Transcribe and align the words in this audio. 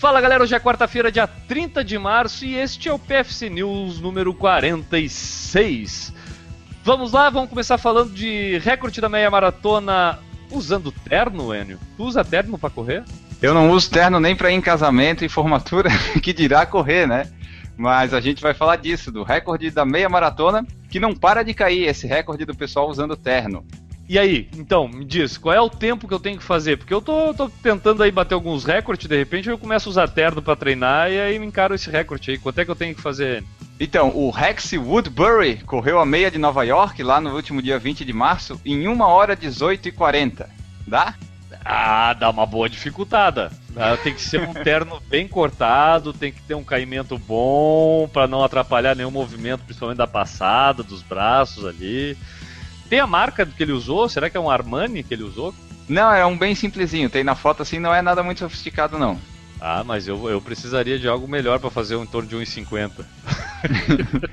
Fala 0.00 0.18
galera, 0.18 0.42
hoje 0.42 0.54
é 0.54 0.58
quarta-feira, 0.58 1.12
dia 1.12 1.26
30 1.26 1.84
de 1.84 1.98
março 1.98 2.46
e 2.46 2.54
este 2.54 2.88
é 2.88 2.92
o 2.92 2.98
PFC 2.98 3.50
News 3.50 4.00
número 4.00 4.32
46. 4.32 6.10
Vamos 6.82 7.12
lá, 7.12 7.28
vamos 7.28 7.50
começar 7.50 7.76
falando 7.76 8.10
de 8.10 8.56
recorde 8.60 8.98
da 8.98 9.10
meia 9.10 9.30
maratona 9.30 10.18
usando 10.50 10.90
terno, 10.90 11.54
Enio. 11.54 11.78
Tu 11.98 12.02
usa 12.02 12.24
terno 12.24 12.56
para 12.56 12.70
correr? 12.70 13.04
Eu 13.42 13.52
não 13.52 13.70
uso 13.72 13.90
terno 13.90 14.18
nem 14.18 14.34
para 14.34 14.50
ir 14.50 14.54
em 14.54 14.62
casamento 14.62 15.22
e 15.22 15.28
formatura, 15.28 15.90
que 16.22 16.32
dirá 16.32 16.64
correr, 16.64 17.06
né? 17.06 17.30
Mas 17.76 18.14
a 18.14 18.22
gente 18.22 18.40
vai 18.40 18.54
falar 18.54 18.76
disso, 18.76 19.12
do 19.12 19.22
recorde 19.22 19.70
da 19.70 19.84
meia 19.84 20.08
maratona, 20.08 20.66
que 20.88 20.98
não 20.98 21.14
para 21.14 21.42
de 21.42 21.52
cair, 21.52 21.86
esse 21.86 22.06
recorde 22.06 22.46
do 22.46 22.56
pessoal 22.56 22.88
usando 22.88 23.18
terno. 23.18 23.66
E 24.10 24.18
aí, 24.18 24.48
então, 24.56 24.88
me 24.88 25.04
diz, 25.04 25.38
qual 25.38 25.54
é 25.54 25.60
o 25.60 25.70
tempo 25.70 26.08
que 26.08 26.12
eu 26.12 26.18
tenho 26.18 26.36
que 26.36 26.42
fazer? 26.42 26.76
Porque 26.76 26.92
eu 26.92 27.00
tô, 27.00 27.32
tô 27.32 27.48
tentando 27.48 28.02
aí 28.02 28.10
bater 28.10 28.34
alguns 28.34 28.64
recordes, 28.64 29.06
de 29.06 29.16
repente 29.16 29.48
eu 29.48 29.56
começo 29.56 29.88
a 29.88 29.90
usar 29.90 30.08
terno 30.08 30.42
para 30.42 30.56
treinar 30.56 31.08
e 31.12 31.20
aí 31.20 31.38
me 31.38 31.46
encaro 31.46 31.76
esse 31.76 31.88
recorde 31.88 32.32
aí. 32.32 32.36
Quanto 32.36 32.58
é 32.58 32.64
que 32.64 32.70
eu 32.72 32.74
tenho 32.74 32.92
que 32.92 33.00
fazer? 33.00 33.44
Então, 33.78 34.08
o 34.08 34.28
Rex 34.30 34.72
Woodbury 34.72 35.58
correu 35.58 36.00
a 36.00 36.04
meia 36.04 36.28
de 36.28 36.38
Nova 36.38 36.64
York 36.64 37.00
lá 37.04 37.20
no 37.20 37.32
último 37.36 37.62
dia 37.62 37.78
20 37.78 38.04
de 38.04 38.12
março 38.12 38.60
em 38.64 38.88
1 38.88 39.00
hora 39.00 39.36
18 39.36 39.90
e 39.90 39.92
40. 39.92 40.50
Dá? 40.88 41.14
Ah, 41.64 42.12
dá 42.12 42.30
uma 42.30 42.46
boa 42.46 42.68
dificultada. 42.68 43.52
Ah, 43.76 43.96
tem 43.96 44.12
que 44.12 44.22
ser 44.22 44.40
um 44.40 44.52
terno 44.52 45.00
bem 45.08 45.28
cortado, 45.28 46.12
tem 46.12 46.32
que 46.32 46.42
ter 46.42 46.54
um 46.54 46.64
caimento 46.64 47.16
bom 47.16 48.08
para 48.12 48.26
não 48.26 48.42
atrapalhar 48.42 48.96
nenhum 48.96 49.12
movimento, 49.12 49.62
principalmente 49.62 49.98
da 49.98 50.06
passada, 50.08 50.82
dos 50.82 51.00
braços 51.00 51.64
ali. 51.64 52.18
Tem 52.90 52.98
a 52.98 53.06
marca 53.06 53.46
que 53.46 53.62
ele 53.62 53.70
usou? 53.70 54.08
Será 54.08 54.28
que 54.28 54.36
é 54.36 54.40
um 54.40 54.50
Armani 54.50 55.04
que 55.04 55.14
ele 55.14 55.22
usou? 55.22 55.54
Não, 55.88 56.12
é 56.12 56.26
um 56.26 56.36
bem 56.36 56.56
simplesinho. 56.56 57.08
Tem 57.08 57.22
na 57.22 57.36
foto 57.36 57.62
assim, 57.62 57.78
não 57.78 57.94
é 57.94 58.02
nada 58.02 58.20
muito 58.20 58.40
sofisticado 58.40 58.98
não. 58.98 59.16
Ah, 59.60 59.84
mas 59.84 60.08
eu, 60.08 60.28
eu 60.28 60.40
precisaria 60.40 60.98
de 60.98 61.06
algo 61.06 61.28
melhor 61.28 61.60
para 61.60 61.70
fazer 61.70 61.94
um 61.94 62.04
torno 62.04 62.28
de 62.28 62.34
1,50. 62.34 63.04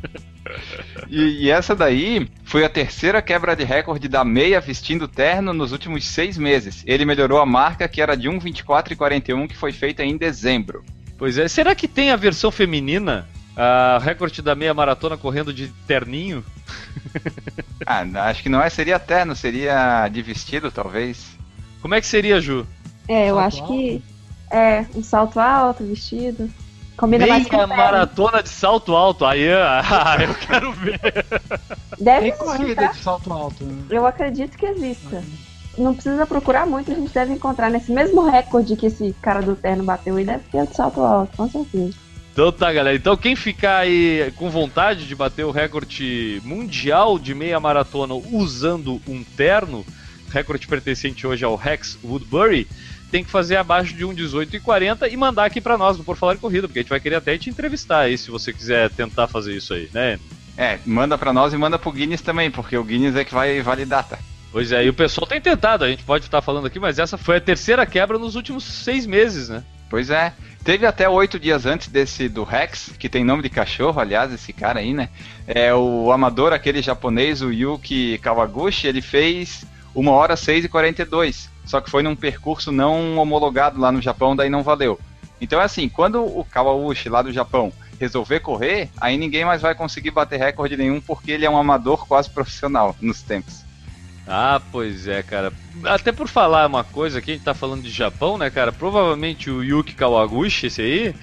e, 1.10 1.44
e 1.44 1.50
essa 1.50 1.76
daí 1.76 2.26
foi 2.44 2.64
a 2.64 2.70
terceira 2.70 3.20
quebra 3.20 3.54
de 3.54 3.64
recorde 3.64 4.08
da 4.08 4.24
meia 4.24 4.60
vestindo 4.60 5.06
terno 5.06 5.52
nos 5.52 5.72
últimos 5.72 6.06
seis 6.06 6.38
meses. 6.38 6.82
Ele 6.86 7.04
melhorou 7.04 7.40
a 7.40 7.46
marca 7.46 7.86
que 7.86 8.00
era 8.00 8.16
de 8.16 8.30
1,24,41 8.30 9.46
que 9.46 9.56
foi 9.56 9.72
feita 9.72 10.02
em 10.02 10.16
dezembro. 10.16 10.82
Pois 11.18 11.36
é, 11.36 11.48
será 11.48 11.74
que 11.74 11.86
tem 11.86 12.12
a 12.12 12.16
versão 12.16 12.50
feminina? 12.50 13.28
A 13.54 13.98
recorde 14.00 14.40
da 14.40 14.54
meia 14.54 14.72
maratona 14.72 15.18
correndo 15.18 15.52
de 15.52 15.68
terninho? 15.86 16.44
ah, 17.86 18.04
acho 18.28 18.42
que 18.42 18.48
não 18.48 18.62
é, 18.62 18.68
seria 18.70 18.98
terno, 18.98 19.34
seria 19.34 20.08
de 20.08 20.22
vestido, 20.22 20.70
talvez. 20.70 21.36
Como 21.80 21.94
é 21.94 22.00
que 22.00 22.06
seria, 22.06 22.40
Ju? 22.40 22.66
É, 23.06 23.30
eu 23.30 23.36
salto 23.36 23.46
acho 23.46 23.62
alto. 23.62 23.72
que 23.72 24.02
é 24.50 24.86
um 24.94 25.02
salto 25.02 25.40
alto, 25.40 25.84
vestido. 25.84 26.50
Combina 26.96 27.24
Meia 27.24 27.34
mais 27.34 27.48
com 27.48 27.66
maratona 27.68 28.42
de 28.42 28.48
salto 28.48 28.94
alto. 28.96 29.24
Aí 29.24 29.46
ah, 29.52 30.16
eu 30.20 30.34
quero 30.34 30.72
ver. 30.72 31.00
Deve 31.98 32.32
Tem 32.32 32.38
corrida 32.38 32.82
tá? 32.82 32.92
de 32.92 32.98
salto 32.98 33.32
alto. 33.32 33.64
Né? 33.64 33.84
Eu 33.90 34.04
acredito 34.04 34.58
que 34.58 34.66
exista. 34.66 35.22
Não 35.76 35.94
precisa 35.94 36.26
procurar 36.26 36.66
muito, 36.66 36.90
a 36.90 36.94
gente 36.94 37.14
deve 37.14 37.34
encontrar 37.34 37.70
nesse 37.70 37.92
mesmo 37.92 38.28
recorde 38.28 38.74
que 38.74 38.86
esse 38.86 39.14
cara 39.22 39.40
do 39.40 39.54
terno 39.54 39.84
bateu 39.84 40.18
e 40.18 40.24
deve 40.24 40.42
ter 40.50 40.66
de 40.66 40.74
salto 40.74 41.00
alto, 41.00 41.36
com 41.36 41.48
certeza. 41.48 41.94
Então 42.38 42.52
tá, 42.52 42.72
galera. 42.72 42.96
Então 42.96 43.16
quem 43.16 43.34
ficar 43.34 43.78
aí 43.78 44.32
com 44.36 44.48
vontade 44.48 45.08
de 45.08 45.16
bater 45.16 45.44
o 45.44 45.50
recorde 45.50 46.40
mundial 46.44 47.18
de 47.18 47.34
meia 47.34 47.58
maratona 47.58 48.14
usando 48.14 49.02
um 49.08 49.24
terno, 49.24 49.84
recorde 50.30 50.68
pertencente 50.68 51.26
hoje 51.26 51.44
ao 51.44 51.56
Rex 51.56 51.98
Woodbury, 52.00 52.68
tem 53.10 53.24
que 53.24 53.30
fazer 53.30 53.56
abaixo 53.56 53.92
de 53.92 54.06
1,18,40 54.06 55.10
e 55.10 55.16
mandar 55.16 55.46
aqui 55.46 55.60
para 55.60 55.76
nós 55.76 55.98
Por 55.98 56.16
Falar 56.16 56.34
em 56.34 56.38
Corrida, 56.38 56.68
porque 56.68 56.78
a 56.78 56.82
gente 56.82 56.90
vai 56.90 57.00
querer 57.00 57.16
até 57.16 57.36
te 57.36 57.50
entrevistar 57.50 58.02
aí 58.02 58.16
se 58.16 58.30
você 58.30 58.52
quiser 58.52 58.88
tentar 58.90 59.26
fazer 59.26 59.56
isso 59.56 59.74
aí, 59.74 59.90
né? 59.92 60.20
É, 60.56 60.78
manda 60.86 61.18
para 61.18 61.32
nós 61.32 61.52
e 61.52 61.56
manda 61.56 61.76
pro 61.76 61.90
Guinness 61.90 62.22
também, 62.22 62.52
porque 62.52 62.76
o 62.76 62.84
Guinness 62.84 63.16
é 63.16 63.24
que 63.24 63.34
vai 63.34 63.60
validar, 63.62 64.06
tá? 64.06 64.16
Pois 64.52 64.70
é, 64.70 64.84
e 64.84 64.88
o 64.88 64.94
pessoal 64.94 65.26
tem 65.26 65.40
tentado, 65.40 65.82
a 65.82 65.88
gente 65.88 66.04
pode 66.04 66.26
estar 66.26 66.40
falando 66.40 66.68
aqui, 66.68 66.78
mas 66.78 67.00
essa 67.00 67.18
foi 67.18 67.38
a 67.38 67.40
terceira 67.40 67.84
quebra 67.84 68.16
nos 68.16 68.36
últimos 68.36 68.62
seis 68.62 69.06
meses, 69.06 69.48
né? 69.48 69.64
Pois 69.88 70.10
é. 70.10 70.32
Teve 70.64 70.84
até 70.84 71.08
oito 71.08 71.38
dias 71.38 71.64
antes 71.64 71.88
desse 71.88 72.28
do 72.28 72.44
Rex, 72.44 72.90
que 72.98 73.08
tem 73.08 73.24
nome 73.24 73.42
de 73.42 73.48
cachorro, 73.48 74.00
aliás, 74.00 74.32
esse 74.32 74.52
cara 74.52 74.80
aí, 74.80 74.92
né? 74.92 75.08
É 75.46 75.74
o 75.74 76.12
amador, 76.12 76.52
aquele 76.52 76.82
japonês, 76.82 77.40
o 77.40 77.50
Yuki 77.50 78.18
Kawaguchi, 78.18 78.86
ele 78.86 79.00
fez 79.00 79.64
uma 79.94 80.12
hora 80.12 80.36
6 80.36 80.66
e 80.66 80.68
42. 80.68 81.48
Só 81.64 81.80
que 81.80 81.90
foi 81.90 82.02
num 82.02 82.16
percurso 82.16 82.70
não 82.70 83.16
homologado 83.16 83.80
lá 83.80 83.90
no 83.90 84.02
Japão, 84.02 84.36
daí 84.36 84.50
não 84.50 84.62
valeu. 84.62 84.98
Então 85.40 85.60
é 85.60 85.64
assim, 85.64 85.88
quando 85.88 86.22
o 86.22 86.44
Kawaguchi 86.44 87.08
lá 87.08 87.22
do 87.22 87.32
Japão 87.32 87.72
resolver 87.98 88.40
correr, 88.40 88.90
aí 89.00 89.16
ninguém 89.16 89.44
mais 89.44 89.62
vai 89.62 89.74
conseguir 89.74 90.10
bater 90.10 90.38
recorde 90.38 90.76
nenhum 90.76 91.00
porque 91.00 91.32
ele 91.32 91.44
é 91.44 91.50
um 91.50 91.56
amador 91.56 92.06
quase 92.06 92.30
profissional 92.30 92.96
nos 93.00 93.22
tempos. 93.22 93.64
Ah, 94.28 94.60
pois 94.70 95.08
é, 95.08 95.22
cara. 95.22 95.52
Até 95.84 96.12
por 96.12 96.28
falar 96.28 96.66
uma 96.66 96.84
coisa 96.84 97.18
aqui, 97.18 97.30
a 97.30 97.34
gente 97.34 97.44
tá 97.44 97.54
falando 97.54 97.82
de 97.82 97.90
Japão, 97.90 98.36
né, 98.36 98.50
cara? 98.50 98.70
Provavelmente 98.70 99.50
o 99.50 99.64
Yuki 99.64 99.94
Kawaguchi, 99.94 100.66
esse 100.66 100.82
aí, 100.82 101.14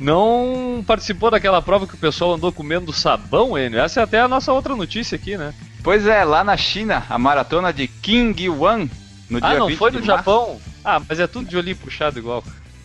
não 0.00 0.82
participou 0.84 1.30
daquela 1.30 1.62
prova 1.62 1.86
que 1.86 1.94
o 1.94 1.98
pessoal 1.98 2.34
andou 2.34 2.52
comendo 2.52 2.92
sabão, 2.92 3.56
Enio. 3.56 3.78
Essa 3.78 4.00
é 4.00 4.02
até 4.02 4.20
a 4.20 4.28
nossa 4.28 4.52
outra 4.52 4.74
notícia 4.74 5.14
aqui, 5.14 5.36
né? 5.36 5.54
Pois 5.84 6.06
é, 6.06 6.24
lá 6.24 6.42
na 6.42 6.56
China, 6.56 7.04
a 7.08 7.16
maratona 7.16 7.72
de 7.72 7.86
King 7.86 8.48
Wan, 8.48 8.88
no 9.30 9.40
dia 9.40 9.50
Ah, 9.50 9.58
não 9.58 9.70
foi 9.70 9.92
no 9.92 10.02
Japão? 10.02 10.60
Ah, 10.84 11.00
mas 11.08 11.20
é 11.20 11.26
tudo 11.26 11.48
de 11.48 11.56
olhinho 11.56 11.76
puxado 11.76 12.18
igual. 12.18 12.42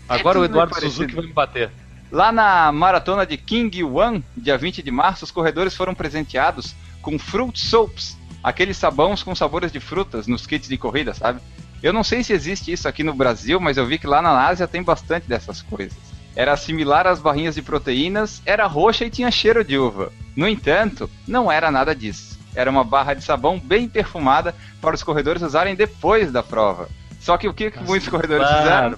Agora 0.07 0.38
é 0.38 0.41
o 0.41 0.45
Eduardo 0.45 0.79
Suzuki 0.79 1.16
vai 1.16 1.25
me 1.25 1.33
bater. 1.33 1.72
Lá 2.12 2.31
na 2.31 2.72
maratona 2.72 3.25
de 3.25 3.38
King 3.38 3.83
Wan, 3.83 4.22
dia 4.38 4.56
20 4.56 4.83
de 4.83 4.91
março, 4.91 5.25
os 5.25 5.31
corredores 5.31 5.73
foram 5.73 5.95
presenteados 5.95 6.75
com 7.01 7.17
fruit 7.17 7.59
soaps, 7.59 8.17
aqueles 8.44 8.78
sabões 8.78 9.24
com 9.24 9.34
sabores 9.34 9.72
de 9.72 9.80
frutas 9.80 10.28
nos 10.28 10.46
kits 10.46 10.68
de 10.68 10.78
corrida, 10.78 11.14
sabe? 11.14 11.40
Eu 11.81 11.94
não 11.94 12.04
sei 12.04 12.24
se 12.24 12.34
existe 12.34 12.72
isso 12.72 12.88
aqui 12.88 13.04
no 13.04 13.14
Brasil, 13.14 13.59
mas 13.59 13.78
eu 13.78 13.86
vi 13.86 13.98
que 13.98 14.08
lá 14.08 14.22
na 14.22 14.46
Ásia 14.46 14.68
tem 14.68 14.84
bastante 14.84 15.28
dessas 15.28 15.62
coisas. 15.62 15.98
Era 16.36 16.58
similar 16.58 17.06
às 17.06 17.20
barrinhas 17.20 17.56
de 17.56 17.62
proteínas, 17.62 18.42
era 18.46 18.66
roxa 18.66 19.06
e 19.06 19.09
tinha 19.09 19.30
cheiro 19.30 19.64
de 19.64 19.78
uva. 19.78 20.12
No 20.36 20.48
entanto, 20.48 21.09
não 21.28 21.52
era 21.52 21.70
nada 21.70 21.96
disso. 21.96 22.40
Era 22.56 22.70
uma 22.70 22.84
barra 22.84 23.14
de 23.14 23.24
sabão 23.24 23.59
bem 23.59 23.88
perfumada 23.88 24.56
para 24.81 24.96
os 24.96 25.04
corredores 25.04 25.42
usarem 25.42 25.75
depois 25.75 26.31
da 26.31 26.42
prova. 26.42 26.90
Só 27.20 27.38
que 27.38 27.48
o 27.48 27.54
que, 27.54 27.72
que 27.72 27.84
muitos 27.84 28.10
corredores 28.10 28.48
fizeram? 28.48 28.98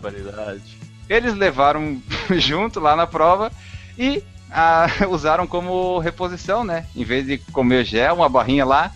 Eles 1.09 1.35
levaram 1.35 2.01
junto 2.37 2.79
lá 2.79 2.95
na 2.95 3.05
prova 3.05 3.51
e 3.97 4.23
ah, 4.51 4.87
usaram 5.09 5.45
como 5.45 5.99
reposição, 5.99 6.63
né? 6.63 6.85
Em 6.95 7.03
vez 7.03 7.25
de 7.25 7.37
comer 7.37 7.83
gel, 7.85 8.15
uma 8.15 8.29
barrinha 8.29 8.65
lá, 8.65 8.91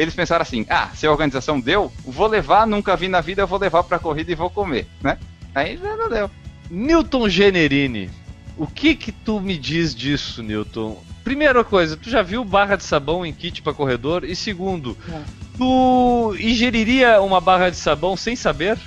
eles 0.00 0.14
pensaram 0.14 0.42
assim: 0.42 0.64
ah, 0.68 0.88
se 0.94 1.06
a 1.06 1.10
organização 1.10 1.60
deu, 1.60 1.92
vou 2.04 2.26
levar, 2.26 2.66
nunca 2.66 2.96
vi 2.96 3.06
na 3.06 3.20
vida, 3.20 3.42
eu 3.42 3.46
vou 3.46 3.58
levar 3.58 3.82
pra 3.84 3.98
corrida 3.98 4.32
e 4.32 4.34
vou 4.34 4.48
comer, 4.48 4.86
né? 5.02 5.18
Aí 5.54 5.76
já 5.76 5.96
não 5.96 6.08
deu. 6.08 6.30
Newton 6.70 7.28
Generini, 7.28 8.10
o 8.56 8.66
que 8.66 8.94
que 8.94 9.12
tu 9.12 9.40
me 9.40 9.58
diz 9.58 9.94
disso, 9.94 10.42
Newton? 10.42 11.02
Primeira 11.22 11.62
coisa, 11.62 11.96
tu 11.96 12.08
já 12.08 12.22
viu 12.22 12.44
barra 12.44 12.76
de 12.76 12.84
sabão 12.84 13.26
em 13.26 13.32
kit 13.32 13.60
para 13.60 13.74
corredor? 13.74 14.24
E 14.24 14.34
segundo, 14.34 14.96
é. 15.06 15.20
tu 15.58 16.34
ingeriria 16.40 17.20
uma 17.20 17.40
barra 17.40 17.68
de 17.68 17.76
sabão 17.76 18.16
sem 18.16 18.34
saber? 18.34 18.78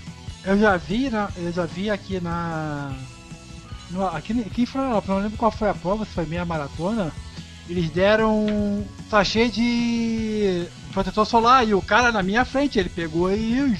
Eu 0.44 0.57
já 0.57 0.75
vi, 0.78 1.09
na, 1.09 1.30
eu 1.38 1.51
já 1.51 1.66
vi 1.66 1.91
aqui 1.91 2.19
na. 2.19 2.91
No, 3.91 4.07
aqui, 4.07 4.34
aqui 4.41 4.63
em 4.63 4.66
Florianópolis, 4.66 5.09
não 5.09 5.24
lembro 5.24 5.38
qual 5.38 5.51
foi 5.51 5.69
a 5.69 5.74
prova, 5.75 6.06
se 6.06 6.12
foi 6.12 6.25
meia 6.25 6.44
maratona. 6.44 7.12
Eles 7.69 7.90
deram 7.91 8.45
um 8.45 8.85
sachê 9.09 9.47
de 9.47 10.66
protetor 10.93 11.25
solar 11.25 11.67
e 11.67 11.73
o 11.73 11.81
cara 11.81 12.11
na 12.11 12.23
minha 12.23 12.45
frente, 12.45 12.79
ele 12.79 12.89
pegou 12.89 13.31
e. 13.31 13.75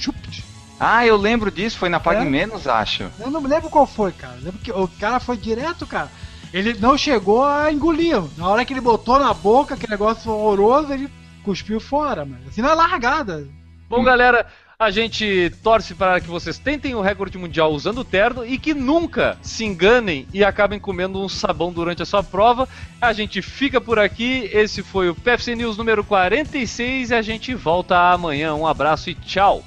Ah, 0.78 1.06
eu 1.06 1.16
lembro 1.16 1.50
disso, 1.50 1.78
foi 1.78 1.88
na 1.88 2.00
Pague 2.00 2.22
é? 2.22 2.24
Menos, 2.24 2.66
acho. 2.66 3.10
Eu 3.18 3.30
não 3.30 3.40
me 3.40 3.48
lembro 3.48 3.70
qual 3.70 3.86
foi, 3.86 4.12
cara. 4.12 4.34
lembro 4.42 4.58
que 4.58 4.72
o 4.72 4.88
cara 4.88 5.20
foi 5.20 5.36
direto, 5.36 5.86
cara. 5.86 6.10
Ele 6.52 6.74
não 6.74 6.98
chegou 6.98 7.44
a 7.44 7.72
engolir. 7.72 8.22
Na 8.36 8.48
hora 8.48 8.64
que 8.64 8.72
ele 8.72 8.80
botou 8.80 9.18
na 9.18 9.32
boca 9.32 9.74
aquele 9.74 9.92
negócio 9.92 10.30
horroroso, 10.30 10.92
ele 10.92 11.10
cuspiu 11.42 11.80
fora, 11.80 12.24
mas 12.24 12.48
assim 12.48 12.62
na 12.62 12.74
largada. 12.74 13.48
Bom, 13.88 14.02
galera, 14.02 14.46
a 14.78 14.90
gente 14.90 15.52
torce 15.62 15.94
para 15.94 16.20
que 16.20 16.28
vocês 16.28 16.58
tentem 16.58 16.94
o 16.94 17.00
recorde 17.00 17.38
mundial 17.38 17.72
usando 17.72 18.04
terno 18.04 18.44
e 18.44 18.58
que 18.58 18.74
nunca 18.74 19.38
se 19.40 19.64
enganem 19.64 20.26
e 20.32 20.44
acabem 20.44 20.80
comendo 20.80 21.22
um 21.22 21.28
sabão 21.28 21.72
durante 21.72 22.02
a 22.02 22.06
sua 22.06 22.22
prova. 22.22 22.68
A 23.00 23.12
gente 23.12 23.40
fica 23.40 23.80
por 23.80 23.98
aqui. 23.98 24.50
Esse 24.52 24.82
foi 24.82 25.08
o 25.08 25.14
PFC 25.14 25.54
News 25.54 25.76
número 25.76 26.02
46 26.02 27.10
e 27.10 27.14
a 27.14 27.22
gente 27.22 27.54
volta 27.54 28.12
amanhã. 28.12 28.54
Um 28.54 28.66
abraço 28.66 29.10
e 29.10 29.14
tchau. 29.14 29.64